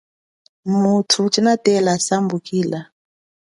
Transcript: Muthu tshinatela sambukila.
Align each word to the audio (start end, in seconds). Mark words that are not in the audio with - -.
Muthu 0.81 1.21
tshinatela 1.31 1.93
sambukila. 2.07 2.79